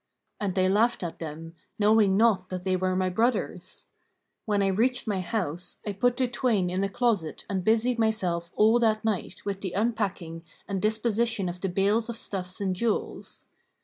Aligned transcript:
And 0.39 0.55
they 0.55 0.67
laughed 0.67 1.03
at 1.03 1.19
them, 1.19 1.53
knowing 1.77 2.17
not 2.17 2.49
that 2.49 2.63
they 2.63 2.75
were 2.75 2.95
my 2.95 3.07
brothers. 3.07 3.85
When 4.45 4.63
I 4.63 4.69
reached 4.69 5.05
my 5.05 5.19
house, 5.19 5.77
I 5.85 5.93
put 5.93 6.17
the 6.17 6.27
twain 6.27 6.71
in 6.71 6.83
a 6.83 6.89
closet 6.89 7.45
and 7.47 7.63
busied 7.63 7.99
myself 7.99 8.49
all 8.55 8.79
that 8.79 9.05
night 9.05 9.45
with 9.45 9.61
the 9.61 9.73
unpacking 9.73 10.43
and 10.67 10.81
disposition 10.81 11.47
of 11.47 11.61
the 11.61 11.69
bales 11.69 12.09
of 12.09 12.17
stuffs 12.17 12.59
and 12.59 12.75
jewels. 12.75 13.45